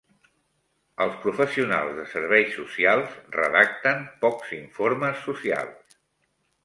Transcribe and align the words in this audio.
Els 1.03 1.17
professionals 1.25 1.99
de 1.99 2.07
serveis 2.15 2.57
socials 2.61 3.13
redacten 3.37 4.03
pocs 4.25 4.57
informes 4.61 5.25
socials. 5.31 5.99